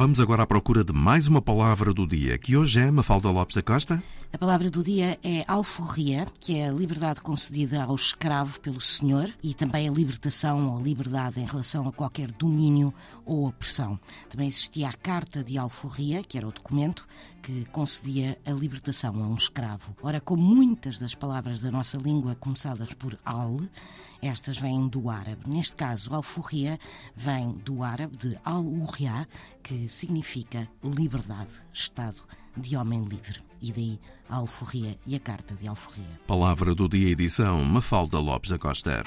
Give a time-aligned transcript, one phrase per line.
[0.00, 3.54] Vamos agora à procura de mais uma palavra do dia, que hoje é Mafalda Lopes
[3.54, 4.02] da Costa.
[4.32, 9.28] A palavra do dia é alforria, que é a liberdade concedida ao escravo pelo senhor
[9.42, 12.94] e também a libertação ou liberdade em relação a qualquer domínio
[13.26, 14.00] ou opressão.
[14.30, 17.06] Também existia a Carta de Alforria, que era o documento
[17.42, 19.94] que concedia a libertação a um escravo.
[20.02, 23.60] Ora, como muitas das palavras da nossa língua começadas por al,
[24.22, 25.48] estas vêm do árabe.
[25.48, 26.78] Neste caso, alforria
[27.16, 29.26] vem do árabe de al-urria,
[29.62, 32.22] que significa liberdade, estado
[32.56, 33.40] de homem livre.
[33.62, 36.20] E daí a alforria e a carta de alforria.
[36.26, 39.02] Palavra do dia edição Mafalda Lopes da Costa.